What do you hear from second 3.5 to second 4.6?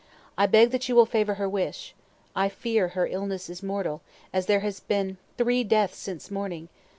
is mortal, as